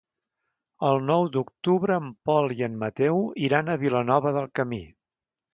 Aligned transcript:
El 0.87 1.01
nou 1.09 1.27
d'octubre 1.35 1.99
en 2.03 2.09
Pol 2.29 2.55
i 2.57 2.67
en 2.71 2.79
Mateu 2.85 3.23
iran 3.51 3.71
a 3.75 3.79
Vilanova 3.85 4.37
del 4.39 4.53
Camí. 4.61 4.85